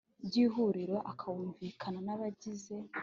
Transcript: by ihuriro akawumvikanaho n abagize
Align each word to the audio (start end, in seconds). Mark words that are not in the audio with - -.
by 0.25 0.35
ihuriro 0.45 0.97
akawumvikanaho 1.11 2.01
n 2.05 2.09
abagize 2.15 2.75